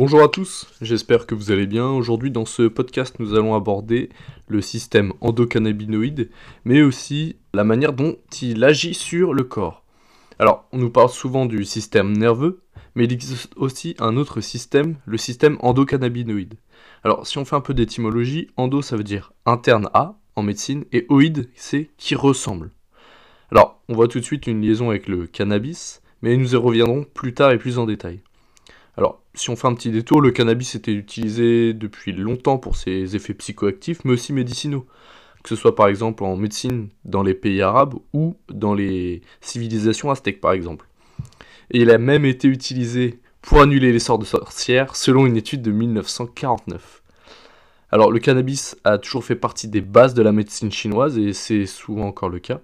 Bonjour 0.00 0.22
à 0.22 0.28
tous, 0.28 0.66
j'espère 0.80 1.26
que 1.26 1.34
vous 1.34 1.50
allez 1.50 1.66
bien. 1.66 1.86
Aujourd'hui 1.86 2.30
dans 2.30 2.46
ce 2.46 2.62
podcast 2.62 3.16
nous 3.18 3.34
allons 3.34 3.54
aborder 3.54 4.08
le 4.48 4.62
système 4.62 5.12
endocannabinoïde, 5.20 6.30
mais 6.64 6.80
aussi 6.80 7.36
la 7.52 7.64
manière 7.64 7.92
dont 7.92 8.16
il 8.40 8.64
agit 8.64 8.94
sur 8.94 9.34
le 9.34 9.44
corps. 9.44 9.84
Alors 10.38 10.64
on 10.72 10.78
nous 10.78 10.88
parle 10.88 11.10
souvent 11.10 11.44
du 11.44 11.66
système 11.66 12.16
nerveux, 12.16 12.62
mais 12.94 13.04
il 13.04 13.12
existe 13.12 13.52
aussi 13.56 13.94
un 13.98 14.16
autre 14.16 14.40
système, 14.40 14.96
le 15.04 15.18
système 15.18 15.58
endocannabinoïde. 15.60 16.54
Alors 17.04 17.26
si 17.26 17.36
on 17.36 17.44
fait 17.44 17.56
un 17.56 17.60
peu 17.60 17.74
d'étymologie, 17.74 18.48
endo 18.56 18.80
ça 18.80 18.96
veut 18.96 19.04
dire 19.04 19.34
interne 19.44 19.90
à 19.92 20.16
en 20.34 20.42
médecine, 20.42 20.86
et 20.92 21.04
oïde 21.10 21.50
c'est 21.56 21.90
qui 21.98 22.14
ressemble. 22.14 22.70
Alors 23.50 23.82
on 23.90 23.94
voit 23.94 24.08
tout 24.08 24.20
de 24.20 24.24
suite 24.24 24.46
une 24.46 24.62
liaison 24.62 24.88
avec 24.88 25.08
le 25.08 25.26
cannabis, 25.26 26.00
mais 26.22 26.38
nous 26.38 26.54
y 26.54 26.56
reviendrons 26.56 27.04
plus 27.04 27.34
tard 27.34 27.50
et 27.50 27.58
plus 27.58 27.78
en 27.78 27.84
détail. 27.84 28.22
Alors, 29.00 29.22
si 29.32 29.48
on 29.48 29.56
fait 29.56 29.66
un 29.66 29.72
petit 29.72 29.90
détour, 29.90 30.20
le 30.20 30.30
cannabis 30.30 30.74
était 30.74 30.92
utilisé 30.92 31.72
depuis 31.72 32.12
longtemps 32.12 32.58
pour 32.58 32.76
ses 32.76 33.16
effets 33.16 33.32
psychoactifs, 33.32 34.04
mais 34.04 34.12
aussi 34.12 34.34
médicinaux. 34.34 34.84
Que 35.42 35.48
ce 35.48 35.56
soit 35.56 35.74
par 35.74 35.88
exemple 35.88 36.22
en 36.22 36.36
médecine 36.36 36.90
dans 37.06 37.22
les 37.22 37.32
pays 37.32 37.62
arabes 37.62 37.94
ou 38.12 38.36
dans 38.50 38.74
les 38.74 39.22
civilisations 39.40 40.10
aztèques 40.10 40.42
par 40.42 40.52
exemple. 40.52 40.86
Et 41.70 41.80
il 41.80 41.90
a 41.90 41.96
même 41.96 42.26
été 42.26 42.46
utilisé 42.46 43.20
pour 43.40 43.62
annuler 43.62 43.90
les 43.90 44.00
sorts 44.00 44.18
de 44.18 44.26
sorcières, 44.26 44.94
selon 44.94 45.24
une 45.24 45.38
étude 45.38 45.62
de 45.62 45.70
1949. 45.70 47.02
Alors 47.92 48.12
le 48.12 48.18
cannabis 48.18 48.76
a 48.84 48.98
toujours 48.98 49.24
fait 49.24 49.34
partie 49.34 49.68
des 49.68 49.80
bases 49.80 50.12
de 50.12 50.20
la 50.20 50.32
médecine 50.32 50.70
chinoise, 50.70 51.16
et 51.16 51.32
c'est 51.32 51.64
souvent 51.64 52.06
encore 52.06 52.28
le 52.28 52.38
cas. 52.38 52.60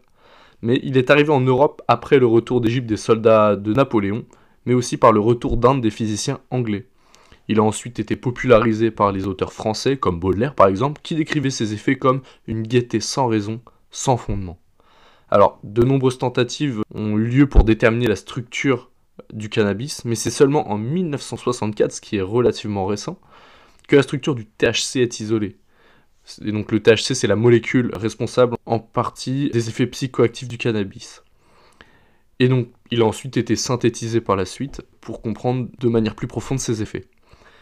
Mais 0.61 0.81
il 0.83 0.99
est 0.99 1.11
arrivé 1.11 1.31
en 1.31 1.41
Europe 1.41 1.81
après 1.89 2.19
le 2.19 2.27
retour 2.27 2.61
d'Égypte 2.61 2.87
des 2.87 2.99
soldats 2.99 3.57
de 3.57 3.73
Napoléon, 3.73 4.27
mais 4.67 4.75
aussi 4.75 4.97
par 4.97 5.13
le 5.13 5.21
retour 5.21 5.57
d'Inde 5.57 5.81
des 5.81 5.91
physiciens 5.91 6.41
anglais. 6.51 6.87
Il 7.49 7.61
a 7.61 7.63
ensuite 7.63 7.99
été 8.01 8.17
popularisé 8.17 8.91
par 8.91 9.13
les 9.13 9.27
auteurs 9.27 9.53
français, 9.53 9.97
comme 9.97 10.21
Baudelaire 10.21 10.55
par 10.55 10.67
exemple, 10.67 11.01
qui 11.03 11.15
décrivaient 11.15 11.51
ses 11.51 11.73
effets 11.73 11.97
comme 11.97 12.23
une 12.47 12.63
gaieté 12.63 13.01
sans 13.01 13.29
raison, 13.29 13.61
sans 13.91 14.17
fondement. 14.17 14.59
Alors, 15.31 15.59
de 15.65 15.83
nombreuses 15.83 16.19
tentatives 16.19 16.83
ont 16.95 17.17
eu 17.19 17.27
lieu 17.27 17.49
pour 17.49 17.65
déterminer 17.65 18.07
la 18.07 18.17
structure 18.17 18.91
du 19.33 19.49
cannabis, 19.49 20.05
mais 20.05 20.15
c'est 20.15 20.31
seulement 20.31 20.71
en 20.71 20.79
1964, 20.79 21.93
ce 21.93 22.01
qui 22.01 22.17
est 22.17 22.23
relativement 22.23 22.87
récent, 22.87 23.19
que 23.89 23.97
la 23.97 24.03
structure 24.03 24.35
du 24.35 24.47
THC 24.47 24.97
est 24.97 25.21
isolée. 25.21 25.57
Et 26.45 26.53
donc 26.53 26.73
le 26.73 26.81
THC, 26.81 27.15
c'est 27.15 27.27
la 27.27 27.37
molécule 27.37 27.91
responsable 27.95 28.57
en 28.67 28.79
partie 28.79 29.49
des 29.51 29.69
effets 29.69 29.87
psychoactifs 29.87 30.49
du 30.49 30.59
cannabis. 30.59 31.23
Et 32.39 32.49
donc, 32.49 32.69
il 32.91 33.03
a 33.03 33.05
ensuite 33.05 33.37
été 33.37 33.57
synthétisé 33.57 34.21
par 34.21 34.37
la 34.37 34.45
suite 34.45 34.83
pour 35.01 35.23
comprendre 35.23 35.69
de 35.79 35.89
manière 35.89 36.15
plus 36.15 36.27
profonde 36.27 36.61
ses 36.61 36.83
effets. 36.83 37.07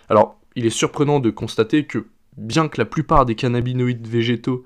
Alors, 0.08 0.38
il 0.56 0.66
est 0.66 0.70
surprenant 0.70 1.20
de 1.20 1.30
constater 1.30 1.86
que, 1.86 2.06
bien 2.36 2.68
que 2.68 2.80
la 2.80 2.84
plupart 2.84 3.26
des 3.26 3.34
cannabinoïdes 3.34 4.06
végétaux 4.06 4.64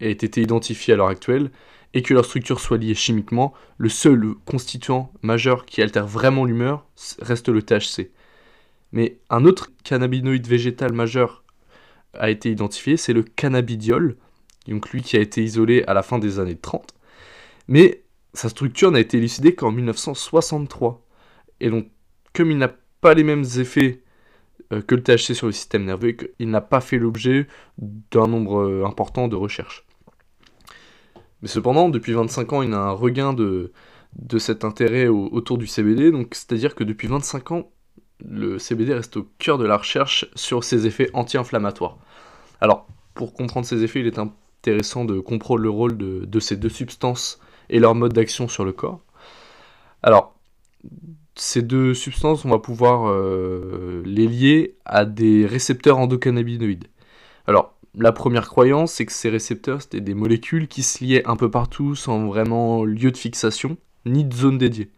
aient 0.00 0.10
été 0.10 0.42
identifiés 0.42 0.94
à 0.94 0.96
l'heure 0.96 1.08
actuelle, 1.08 1.50
et 1.94 2.02
que 2.02 2.12
leur 2.12 2.26
structure 2.26 2.60
soit 2.60 2.76
liée 2.76 2.94
chimiquement, 2.94 3.54
le 3.78 3.88
seul 3.88 4.34
constituant 4.44 5.12
majeur 5.22 5.64
qui 5.64 5.80
altère 5.80 6.06
vraiment 6.06 6.44
l'humeur 6.44 6.84
reste 7.22 7.48
le 7.48 7.62
THC. 7.62 8.10
Mais 8.92 9.18
un 9.30 9.46
autre 9.46 9.70
cannabinoïde 9.82 10.46
végétal 10.46 10.92
majeur 10.92 11.42
a 12.12 12.28
été 12.28 12.50
identifié, 12.50 12.98
c'est 12.98 13.14
le 13.14 13.22
cannabidiol, 13.22 14.16
donc 14.68 14.90
lui 14.90 15.00
qui 15.00 15.16
a 15.16 15.20
été 15.20 15.42
isolé 15.42 15.84
à 15.86 15.94
la 15.94 16.02
fin 16.02 16.18
des 16.18 16.38
années 16.38 16.56
30. 16.56 16.94
Mais 17.68 18.02
sa 18.36 18.48
structure 18.50 18.90
n'a 18.90 19.00
été 19.00 19.16
élucidée 19.16 19.54
qu'en 19.54 19.72
1963. 19.72 21.02
Et 21.60 21.70
donc, 21.70 21.88
comme 22.34 22.50
il 22.50 22.58
n'a 22.58 22.70
pas 23.00 23.14
les 23.14 23.24
mêmes 23.24 23.44
effets 23.56 24.02
euh, 24.72 24.82
que 24.82 24.94
le 24.94 25.02
THC 25.02 25.34
sur 25.34 25.46
le 25.46 25.52
système 25.52 25.84
nerveux, 25.84 26.16
il 26.38 26.50
n'a 26.50 26.60
pas 26.60 26.80
fait 26.80 26.98
l'objet 26.98 27.46
d'un 27.78 28.26
nombre 28.26 28.60
euh, 28.60 28.84
important 28.84 29.28
de 29.28 29.36
recherches. 29.36 29.86
Mais 31.40 31.48
cependant, 31.48 31.88
depuis 31.88 32.12
25 32.12 32.52
ans, 32.52 32.62
il 32.62 32.72
a 32.72 32.78
un 32.78 32.90
regain 32.90 33.32
de, 33.32 33.72
cet 34.38 34.64
intérêt 34.64 35.06
autour 35.08 35.58
du 35.58 35.66
CBD, 35.66 36.10
donc 36.10 36.34
c'est-à-dire 36.34 36.74
que 36.74 36.84
depuis 36.84 37.08
25 37.08 37.52
ans, 37.52 37.70
le 38.24 38.58
CBD 38.58 38.94
reste 38.94 39.18
au 39.18 39.28
cœur 39.38 39.58
de 39.58 39.66
la 39.66 39.76
recherche 39.76 40.26
sur 40.34 40.64
ses 40.64 40.86
effets 40.86 41.10
anti-inflammatoires. 41.12 41.98
Alors, 42.62 42.86
pour 43.14 43.34
comprendre 43.34 43.66
ces 43.66 43.82
effets, 43.82 44.00
il 44.00 44.06
est 44.06 44.18
intéressant 44.18 45.04
de 45.04 45.20
comprendre 45.20 45.60
le 45.60 45.70
rôle 45.70 45.96
de 45.98 46.40
ces 46.40 46.56
deux 46.56 46.70
substances 46.70 47.38
et 47.70 47.78
leur 47.78 47.94
mode 47.94 48.12
d'action 48.12 48.48
sur 48.48 48.64
le 48.64 48.72
corps. 48.72 49.00
Alors, 50.02 50.34
ces 51.34 51.62
deux 51.62 51.94
substances, 51.94 52.44
on 52.44 52.50
va 52.50 52.58
pouvoir 52.58 53.08
euh, 53.08 54.02
les 54.04 54.26
lier 54.26 54.76
à 54.84 55.04
des 55.04 55.46
récepteurs 55.46 55.98
endocannabinoïdes. 55.98 56.86
Alors, 57.46 57.74
la 57.98 58.12
première 58.12 58.48
croyance, 58.48 58.92
c'est 58.92 59.06
que 59.06 59.12
ces 59.12 59.30
récepteurs, 59.30 59.80
c'était 59.80 60.02
des 60.02 60.14
molécules 60.14 60.68
qui 60.68 60.82
se 60.82 61.02
liaient 61.02 61.26
un 61.26 61.36
peu 61.36 61.50
partout 61.50 61.94
sans 61.94 62.26
vraiment 62.26 62.84
lieu 62.84 63.10
de 63.10 63.16
fixation, 63.16 63.78
ni 64.04 64.24
de 64.24 64.34
zone 64.34 64.58
dédiée. 64.58 64.90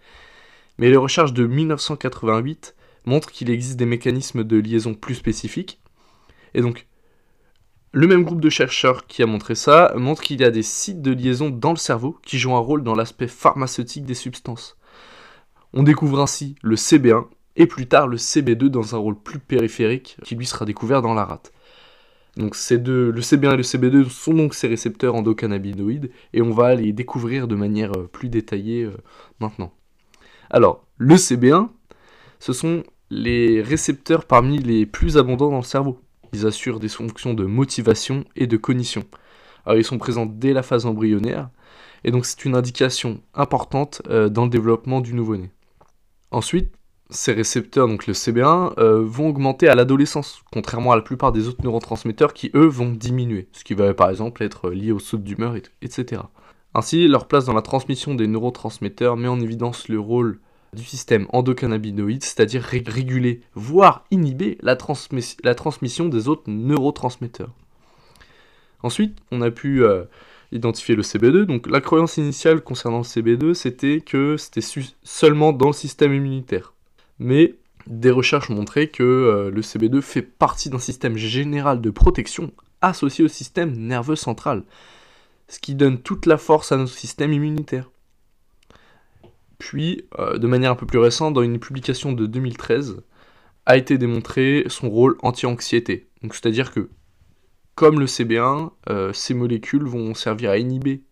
Mais 0.78 0.90
les 0.90 0.96
recherches 0.96 1.32
de 1.32 1.46
1988 1.46 2.74
montrent 3.04 3.30
qu'il 3.30 3.50
existe 3.50 3.76
des 3.76 3.86
mécanismes 3.86 4.42
de 4.42 4.56
liaison 4.56 4.94
plus 4.94 5.14
spécifiques. 5.14 5.80
Et 6.54 6.60
donc, 6.60 6.87
le 7.92 8.06
même 8.06 8.24
groupe 8.24 8.40
de 8.40 8.50
chercheurs 8.50 9.06
qui 9.06 9.22
a 9.22 9.26
montré 9.26 9.54
ça 9.54 9.92
montre 9.96 10.22
qu'il 10.22 10.40
y 10.40 10.44
a 10.44 10.50
des 10.50 10.62
sites 10.62 11.02
de 11.02 11.12
liaison 11.12 11.50
dans 11.50 11.70
le 11.70 11.76
cerveau 11.76 12.18
qui 12.22 12.38
jouent 12.38 12.54
un 12.54 12.60
rôle 12.60 12.82
dans 12.82 12.94
l'aspect 12.94 13.28
pharmaceutique 13.28 14.04
des 14.04 14.14
substances. 14.14 14.76
On 15.72 15.82
découvre 15.82 16.20
ainsi 16.20 16.56
le 16.62 16.76
CB1 16.76 17.24
et 17.56 17.66
plus 17.66 17.88
tard 17.88 18.06
le 18.06 18.16
CB2 18.16 18.68
dans 18.68 18.94
un 18.94 18.98
rôle 18.98 19.18
plus 19.18 19.38
périphérique 19.38 20.16
qui 20.24 20.34
lui 20.34 20.46
sera 20.46 20.64
découvert 20.64 21.02
dans 21.02 21.14
la 21.14 21.24
rate. 21.24 21.52
Donc 22.36 22.54
le 22.70 23.20
CB1 23.20 23.54
et 23.54 23.56
le 23.56 23.62
CB2 23.62 24.08
sont 24.08 24.34
donc 24.34 24.54
ces 24.54 24.68
récepteurs 24.68 25.14
endocannabinoïdes 25.14 26.10
et 26.32 26.40
on 26.40 26.50
va 26.50 26.74
les 26.74 26.92
découvrir 26.92 27.48
de 27.48 27.56
manière 27.56 27.92
euh, 27.96 28.06
plus 28.06 28.28
détaillée 28.28 28.84
euh, 28.84 28.96
maintenant. 29.40 29.72
Alors, 30.50 30.86
le 30.98 31.16
CB1, 31.16 31.68
ce 32.38 32.52
sont 32.52 32.84
les 33.10 33.60
récepteurs 33.60 34.24
parmi 34.24 34.58
les 34.58 34.86
plus 34.86 35.18
abondants 35.18 35.50
dans 35.50 35.56
le 35.56 35.62
cerveau. 35.62 36.00
Ils 36.32 36.46
assurent 36.46 36.80
des 36.80 36.88
fonctions 36.88 37.34
de 37.34 37.44
motivation 37.44 38.24
et 38.36 38.46
de 38.46 38.56
cognition. 38.56 39.04
Ils 39.70 39.84
sont 39.84 39.98
présents 39.98 40.24
dès 40.24 40.54
la 40.54 40.62
phase 40.62 40.86
embryonnaire, 40.86 41.50
et 42.04 42.10
donc 42.10 42.26
c'est 42.26 42.44
une 42.44 42.54
indication 42.54 43.20
importante 43.34 44.02
euh, 44.08 44.28
dans 44.28 44.44
le 44.44 44.50
développement 44.50 45.00
du 45.00 45.14
nouveau-né. 45.14 45.50
Ensuite, 46.30 46.72
ces 47.10 47.32
récepteurs, 47.32 47.88
donc 47.88 48.06
le 48.06 48.12
CB1, 48.12 48.74
euh, 48.78 49.02
vont 49.02 49.28
augmenter 49.28 49.68
à 49.68 49.74
l'adolescence, 49.74 50.42
contrairement 50.52 50.92
à 50.92 50.96
la 50.96 51.02
plupart 51.02 51.32
des 51.32 51.48
autres 51.48 51.64
neurotransmetteurs 51.64 52.34
qui, 52.34 52.50
eux, 52.54 52.66
vont 52.66 52.90
diminuer, 52.90 53.48
ce 53.52 53.64
qui 53.64 53.74
va 53.74 53.94
par 53.94 54.10
exemple 54.10 54.42
être 54.42 54.70
lié 54.70 54.92
au 54.92 54.98
saut 54.98 55.16
d'humeur, 55.16 55.54
etc. 55.82 56.22
Ainsi, 56.74 57.08
leur 57.08 57.26
place 57.26 57.46
dans 57.46 57.54
la 57.54 57.62
transmission 57.62 58.14
des 58.14 58.26
neurotransmetteurs 58.26 59.16
met 59.16 59.28
en 59.28 59.40
évidence 59.40 59.88
le 59.88 59.98
rôle 59.98 60.40
du 60.72 60.84
système 60.84 61.26
endocannabinoïde, 61.30 62.22
c'est-à-dire 62.22 62.62
réguler, 62.62 63.40
voire 63.54 64.04
inhiber 64.10 64.58
la, 64.60 64.76
transmission 64.76 66.08
des 66.08 66.28
autres 66.28 66.50
neurotransmetteurs. 66.50 67.52
Ensuite, 68.82 69.18
on 69.32 69.40
a 69.40 69.50
pu 69.50 69.84
euh, 69.84 70.04
identifier 70.52 70.94
le 70.94 71.02
CB2. 71.02 71.44
Donc 71.44 71.68
la 71.68 71.80
croyance 71.80 72.16
initiale 72.16 72.60
concernant 72.60 72.98
le 72.98 73.04
CB2, 73.04 73.54
c'était 73.54 74.00
que 74.00 74.36
c'était 74.36 74.66
seulement 75.02 75.52
dans 75.52 75.68
le 75.68 75.72
système 75.72 76.14
immunitaire. 76.14 76.74
Mais 77.18 77.54
des 77.86 78.10
recherches 78.10 78.50
ont 78.50 78.54
montré 78.54 78.88
que 78.88 79.02
euh, 79.02 79.50
le 79.50 79.60
CB2 79.62 80.00
fait 80.00 80.22
partie 80.22 80.70
d'un 80.70 80.78
système 80.78 81.16
général 81.16 81.80
de 81.80 81.90
protection 81.90 82.52
associé 82.80 83.24
au 83.24 83.28
système 83.28 83.72
nerveux 83.76 84.16
central, 84.16 84.62
ce 85.48 85.58
qui 85.58 85.74
donne 85.74 85.98
toute 85.98 86.26
la 86.26 86.36
force 86.36 86.70
à 86.70 86.76
notre 86.76 86.92
système 86.92 87.32
immunitaire. 87.32 87.90
Puis, 89.58 90.06
euh, 90.18 90.38
de 90.38 90.46
manière 90.46 90.72
un 90.72 90.76
peu 90.76 90.86
plus 90.86 90.98
récente, 90.98 91.34
dans 91.34 91.42
une 91.42 91.58
publication 91.58 92.12
de 92.12 92.26
2013, 92.26 93.02
a 93.66 93.76
été 93.76 93.98
démontré 93.98 94.64
son 94.68 94.88
rôle 94.88 95.16
anti-anxiété. 95.22 96.08
C'est-à-dire 96.22 96.72
que, 96.72 96.88
comme 97.74 98.00
le 98.00 98.06
CB1, 98.06 98.70
euh, 98.88 99.12
ces 99.12 99.34
molécules 99.34 99.84
vont 99.84 100.14
servir 100.14 100.50
à 100.50 100.58
inhiber 100.58 101.02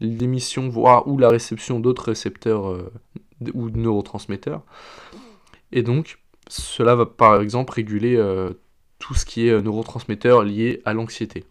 l'émission, 0.00 0.68
voire 0.68 1.06
ou 1.06 1.18
la 1.18 1.28
réception 1.28 1.78
d'autres 1.78 2.06
récepteurs 2.06 2.70
euh, 2.70 2.92
ou 3.52 3.70
neurotransmetteurs. 3.70 4.62
Et 5.72 5.82
donc, 5.82 6.18
cela 6.48 6.94
va 6.94 7.06
par 7.06 7.40
exemple 7.40 7.72
réguler 7.72 8.16
tout 8.98 9.14
ce 9.14 9.24
qui 9.24 9.48
est 9.48 9.62
neurotransmetteur 9.62 10.44
lié 10.44 10.82
à 10.84 10.92
l'anxiété. 10.92 11.44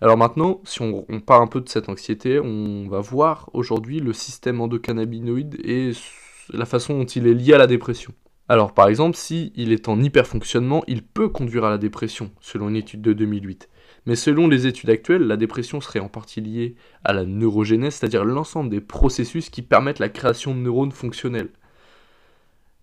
Alors 0.00 0.16
maintenant, 0.16 0.60
si 0.64 0.82
on, 0.82 1.04
part 1.20 1.40
un 1.40 1.46
peu 1.46 1.60
de 1.60 1.68
cette 1.68 1.88
anxiété, 1.88 2.40
on 2.40 2.88
va 2.88 3.00
voir 3.00 3.48
aujourd'hui 3.52 4.00
le 4.00 4.12
système 4.12 4.60
endocannabinoïde 4.60 5.56
et 5.64 5.92
la 6.52 6.66
façon 6.66 6.98
dont 6.98 7.04
il 7.04 7.26
est 7.26 7.34
lié 7.34 7.54
à 7.54 7.58
la 7.58 7.66
dépression. 7.66 8.12
Alors 8.48 8.74
par 8.74 8.88
exemple, 8.88 9.16
si 9.16 9.52
il 9.56 9.72
est 9.72 9.88
en 9.88 10.02
hyperfonctionnement, 10.02 10.82
il 10.86 11.02
peut 11.02 11.28
conduire 11.28 11.64
à 11.64 11.70
la 11.70 11.78
dépression, 11.78 12.30
selon 12.40 12.68
une 12.68 12.76
étude 12.76 13.00
de 13.00 13.12
2008. 13.12 13.68
Mais 14.06 14.16
selon 14.16 14.48
les 14.48 14.66
études 14.66 14.90
actuelles, 14.90 15.26
la 15.26 15.38
dépression 15.38 15.80
serait 15.80 16.00
en 16.00 16.08
partie 16.08 16.42
liée 16.42 16.74
à 17.04 17.14
la 17.14 17.24
neurogénèse, 17.24 17.94
c'est-à-dire 17.94 18.24
l'ensemble 18.24 18.68
des 18.68 18.82
processus 18.82 19.48
qui 19.48 19.62
permettent 19.62 19.98
la 19.98 20.10
création 20.10 20.54
de 20.54 20.60
neurones 20.60 20.92
fonctionnels. 20.92 21.50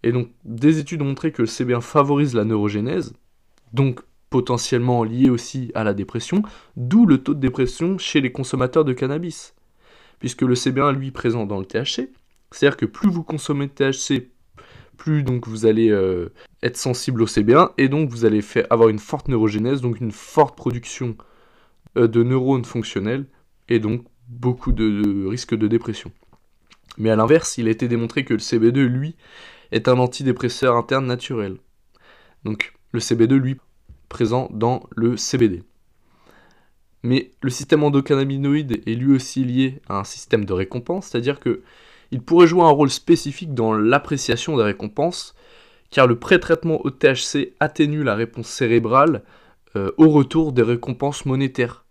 Et 0.01 0.11
donc, 0.11 0.29
des 0.45 0.79
études 0.79 1.03
ont 1.03 1.05
montré 1.05 1.31
que 1.31 1.43
le 1.43 1.47
CB1 1.47 1.81
favorise 1.81 2.33
la 2.33 2.43
neurogénèse, 2.43 3.13
donc 3.73 4.01
potentiellement 4.31 5.04
lié 5.04 5.30
aussi 5.30 5.72
à 5.75 5.83
la 5.83 5.94
dépression, 5.94 6.42
d'où 6.75 7.06
le 7.06 7.19
taux 7.19 7.36
de 7.36 7.39
dépression 7.39 8.00
chez 8.00 8.22
les 8.22 8.31
consommateurs 8.31 8.86
de 8.86 8.94
cannabis. 8.94 9.54
Puisque 10.19 10.42
le 10.42 10.56
CB1, 10.56 10.94
lui, 10.94 11.12
présent 11.12 11.45
dans 11.45 11.60
le 11.60 11.66
THC, 11.66 12.10
c'est-à-dire 12.50 12.78
que 12.78 12.86
plus 12.86 13.10
vous 13.10 13.24
consommez 13.24 13.68
de 13.68 13.72
THC, 13.72 14.30
plus 14.98 15.24
donc 15.24 15.48
vous 15.48 15.66
allez 15.66 15.89
euh, 15.89 16.31
être 16.63 16.78
sensible 16.78 17.22
au 17.22 17.25
CB1 17.25 17.72
et 17.78 17.89
donc 17.89 18.10
vous 18.10 18.24
allez 18.24 18.42
avoir 18.69 18.89
une 18.89 19.00
forte 19.00 19.28
neurogénèse, 19.28 19.81
donc 19.81 20.00
une 20.00 20.12
forte 20.12 20.56
production 20.56 21.16
euh, 21.98 22.07
de 22.07 22.24
neurones 22.24 22.66
fonctionnels 22.66 23.25
et 23.68 23.80
donc 23.80 24.06
beaucoup 24.30 24.72
de, 24.72 25.28
risques 25.28 25.56
de 25.56 25.68
dépression. 25.68 26.12
Mais 26.98 27.10
à 27.10 27.16
l'inverse, 27.18 27.57
il 27.57 27.68
a 27.68 27.72
été 27.72 27.88
démontré 27.88 28.24
que 28.24 28.33
le 28.33 28.39
CB2, 28.39 28.86
lui, 28.86 29.16
est 29.72 29.88
un 29.88 29.98
antidépresseur 30.00 30.78
interne 30.78 31.06
naturel. 31.06 31.57
Donc 32.45 32.74
le 32.92 33.00
CB2, 33.00 33.33
lui, 33.36 33.57
présent 34.11 34.49
dans 34.51 34.83
le 34.95 35.17
CBD. 35.17 35.63
Mais 37.01 37.31
le 37.41 37.49
système 37.49 37.83
endocannabinoïde 37.83 38.83
est 38.85 38.93
lui 38.93 39.15
aussi 39.15 39.43
lié 39.43 39.81
à 39.89 39.97
un 39.97 40.03
système 40.03 40.45
de 40.45 40.53
récompense, 40.53 41.07
c'est-à-dire 41.07 41.39
que 41.39 41.63
il 42.11 42.21
pourrait 42.21 42.45
jouer 42.45 42.63
un 42.63 42.69
rôle 42.69 42.89
spécifique 42.89 43.53
dans 43.53 43.73
l'appréciation 43.73 44.57
des 44.57 44.63
récompenses, 44.63 45.33
car 45.89 46.07
le 46.07 46.19
pré-traitement 46.19 46.85
au 46.85 46.91
THC 46.91 47.53
atténue 47.59 48.03
la 48.03 48.15
réponse 48.15 48.47
cérébrale 48.47 49.23
euh, 49.75 49.91
au 49.97 50.09
retour 50.09 50.51
des 50.51 50.61
récompenses 50.61 51.25
monétaires. 51.25 51.85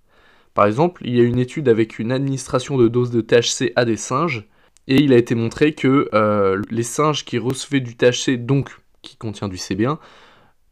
Par 0.53 0.67
exemple, 0.67 1.03
il 1.07 1.17
y 1.17 1.21
a 1.21 1.25
une 1.25 1.39
étude 1.39 1.69
avec 1.69 1.99
une 1.99 2.13
administration 2.13 2.77
de 2.77 2.87
doses 2.87 3.11
de 3.11 3.23
THC 3.23 3.73
à 3.77 3.85
des 3.85 3.97
singes, 3.97 4.47
et 4.89 4.97
il 4.97 5.13
a 5.13 5.17
été 5.17 5.35
montré 5.35 5.73
que 5.73 6.09
euh, 6.13 6.61
les 6.71 6.83
singes 6.83 7.25
qui 7.25 7.39
recevaient 7.39 7.81
du 7.81 7.97
THC, 7.97 8.37
donc 8.37 8.71
qui 9.03 9.17
contient 9.17 9.49
du 9.49 9.57
CB1, 9.57 9.99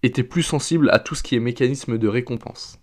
étaient 0.03 0.23
plus 0.23 0.43
sensibles 0.43 0.91
à 0.91 0.99
tout 0.99 1.15
ce 1.15 1.23
qui 1.23 1.35
est 1.35 1.41
mécanisme 1.41 1.99
de 1.99 2.09
récompense. 2.09 2.79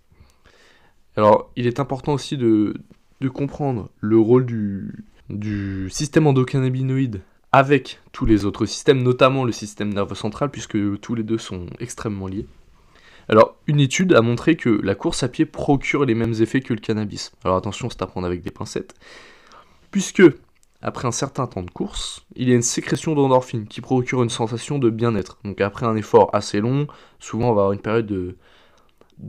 Alors, 1.16 1.50
il 1.56 1.66
est 1.66 1.80
important 1.80 2.12
aussi 2.12 2.36
de, 2.36 2.74
de 3.20 3.28
comprendre 3.28 3.88
le 4.00 4.18
rôle 4.18 4.44
du, 4.44 5.04
du 5.30 5.88
système 5.90 6.26
endocannabinoïde 6.26 7.22
avec 7.52 8.00
tous 8.12 8.26
les 8.26 8.44
autres 8.44 8.66
systèmes, 8.66 9.02
notamment 9.02 9.44
le 9.44 9.52
système 9.52 9.92
nerveux 9.94 10.14
central, 10.14 10.50
puisque 10.50 10.76
tous 11.00 11.14
les 11.14 11.22
deux 11.22 11.38
sont 11.38 11.66
extrêmement 11.80 12.26
liés. 12.26 12.46
Alors, 13.28 13.56
une 13.66 13.80
étude 13.80 14.12
a 14.12 14.20
montré 14.20 14.56
que 14.56 14.68
la 14.68 14.94
course 14.94 15.22
à 15.22 15.28
pied 15.28 15.46
procure 15.46 16.04
les 16.04 16.14
mêmes 16.14 16.34
effets 16.40 16.60
que 16.60 16.74
le 16.74 16.80
cannabis. 16.80 17.32
Alors 17.44 17.56
attention, 17.56 17.90
c'est 17.90 18.02
à 18.02 18.06
prendre 18.06 18.26
avec 18.26 18.42
des 18.42 18.50
pincettes. 18.50 18.94
Puisque, 19.90 20.22
après 20.82 21.08
un 21.08 21.12
certain 21.12 21.46
temps 21.46 21.62
de 21.62 21.70
course, 21.70 22.26
il 22.34 22.48
y 22.48 22.52
a 22.52 22.54
une 22.54 22.62
sécrétion 22.62 23.14
d'endorphine 23.14 23.66
qui 23.66 23.80
procure 23.80 24.22
une 24.22 24.30
sensation 24.30 24.78
de 24.78 24.90
bien-être. 24.90 25.38
Donc 25.44 25.60
après 25.60 25.86
un 25.86 25.96
effort 25.96 26.30
assez 26.32 26.60
long, 26.60 26.86
souvent 27.18 27.50
on 27.50 27.54
va 27.54 27.62
avoir 27.62 27.72
une 27.72 27.80
période 27.80 28.06
de, 28.06 28.36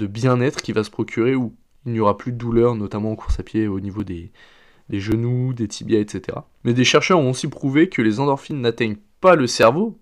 bien-être 0.07 0.61
qui 0.61 0.73
va 0.73 0.83
se 0.83 0.89
procurer 0.89 1.35
où 1.35 1.55
il 1.85 1.93
n'y 1.93 1.99
aura 1.99 2.17
plus 2.17 2.33
de 2.33 2.37
douleur, 2.37 2.75
notamment 2.75 3.11
en 3.11 3.15
course 3.15 3.39
à 3.39 3.43
pied 3.43 3.67
au 3.67 3.79
niveau 3.79 4.03
des, 4.03 4.31
genoux, 4.91 5.53
des 5.53 5.67
tibias, 5.67 5.99
etc. 5.99 6.39
Mais 6.63 6.73
des 6.73 6.83
chercheurs 6.83 7.19
ont 7.19 7.29
aussi 7.29 7.47
prouvé 7.47 7.87
que 7.87 8.01
les 8.01 8.19
endorphines 8.19 8.61
n'atteignent 8.61 8.97
pas 9.21 9.35
le 9.35 9.47
cerveau, 9.47 9.97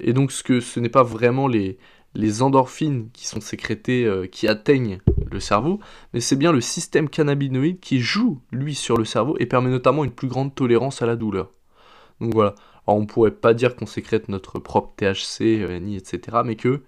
et 0.00 0.12
donc 0.12 0.32
ce, 0.32 0.80
n'est 0.80 0.88
pas 0.88 1.04
vraiment 1.04 1.46
les, 1.46 1.78
les 2.14 2.42
endorphines 2.42 3.10
qui 3.12 3.28
sont 3.28 3.40
sécrétées, 3.40 4.04
euh, 4.04 4.26
qui 4.26 4.48
atteignent 4.48 4.98
le 5.30 5.40
cerveau, 5.40 5.80
mais 6.12 6.20
c'est 6.20 6.36
bien 6.36 6.52
le 6.52 6.60
système 6.60 7.08
cannabinoïde 7.08 7.80
qui 7.80 8.00
joue, 8.00 8.40
lui, 8.50 8.74
sur 8.74 8.96
le 8.96 9.04
cerveau 9.04 9.36
et 9.38 9.46
permet 9.46 9.70
notamment 9.70 10.04
une 10.04 10.12
plus 10.12 10.28
grande 10.28 10.54
tolérance 10.54 11.02
à 11.02 11.06
la 11.06 11.16
douleur. 11.16 11.50
Donc 12.20 12.32
voilà, 12.32 12.54
Alors, 12.86 12.98
on 13.00 13.06
pourrait 13.06 13.32
pas 13.32 13.54
dire 13.54 13.76
qu'on 13.76 13.86
sécrète 13.86 14.28
notre 14.28 14.58
propre 14.58 14.94
THC, 14.96 15.60
euh, 15.60 15.78
ni 15.78 15.96
etc., 15.96 16.38
mais 16.44 16.56
que 16.56 16.82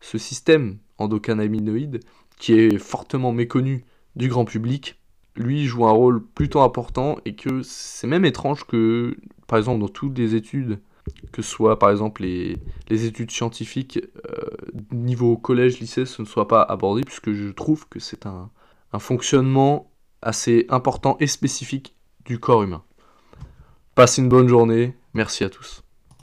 ce 0.00 0.18
système 0.18 0.78
endocannabinoïde, 0.98 2.00
qui 2.38 2.54
est 2.54 2.78
fortement 2.78 3.32
méconnu 3.32 3.84
du 4.16 4.28
grand 4.28 4.44
public, 4.44 4.98
lui 5.36 5.66
joue 5.66 5.86
un 5.86 5.92
rôle 5.92 6.24
plutôt 6.24 6.60
important 6.60 7.18
et 7.24 7.34
que 7.34 7.62
c'est 7.62 8.06
même 8.06 8.24
étrange 8.24 8.64
que, 8.64 9.16
par 9.46 9.58
exemple, 9.58 9.80
dans 9.80 9.88
toutes 9.88 10.18
les 10.18 10.34
études, 10.34 10.80
que 11.32 11.42
ce 11.42 11.50
soit 11.50 11.78
par 11.78 11.90
exemple 11.90 12.22
les, 12.22 12.56
études 13.06 13.30
scientifiques 13.30 13.98
euh, 14.28 14.59
niveau 14.92 15.36
collège, 15.36 15.80
lycée, 15.80 16.06
ce 16.06 16.22
ne 16.22 16.26
soit 16.26 16.48
pas 16.48 16.62
abordé, 16.62 17.02
puisque 17.02 17.32
je 17.32 17.48
trouve 17.50 17.88
que 17.88 17.98
c'est 17.98 18.26
un, 18.26 18.50
un 18.92 18.98
fonctionnement 18.98 19.90
assez 20.22 20.66
important 20.68 21.16
et 21.20 21.26
spécifique 21.26 21.96
du 22.24 22.38
corps 22.38 22.62
humain. 22.62 22.84
Passez 23.94 24.22
une 24.22 24.28
bonne 24.28 24.48
journée, 24.48 24.96
merci 25.14 25.44
à 25.44 25.50
tous. 25.50 25.82